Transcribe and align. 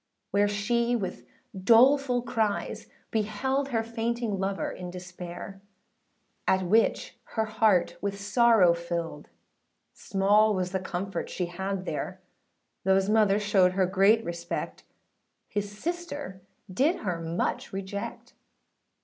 Where 0.31 0.47
she 0.47 0.95
with 0.95 1.27
doleful 1.55 2.23
cries 2.23 2.87
beheld, 3.11 3.67
Her 3.69 3.83
fainting 3.83 4.39
lover 4.39 4.71
in 4.71 4.89
despair; 4.89 5.61
At 6.47 6.63
which 6.63 7.19
her 7.35 7.45
heart 7.45 7.97
with 8.01 8.19
sorrow 8.19 8.73
filled, 8.73 9.29
Small 9.93 10.55
was 10.55 10.71
the 10.71 10.79
comfort 10.79 11.29
she 11.29 11.45
had 11.45 11.85
there; 11.85 12.19
Thoughâs 12.83 13.11
mother 13.11 13.37
showed 13.37 13.73
her 13.73 13.85
great 13.85 14.25
respect, 14.25 14.85
His 15.47 15.69
sister 15.77 16.41
did 16.73 17.01
her 17.05 17.21
much 17.21 17.71
reject. 17.71 18.33